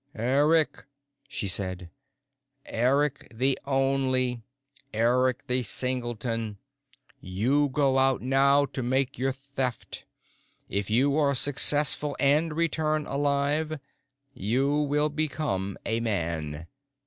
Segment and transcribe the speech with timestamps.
[0.15, 0.85] "Eric,"
[1.27, 1.91] she said.
[2.65, 4.41] "Eric the Only,
[4.95, 6.57] Eric the Singleton,
[7.19, 10.05] you go out now to make your Theft.
[10.67, 13.77] If you are successful and return alive,
[14.33, 16.65] you will become a man.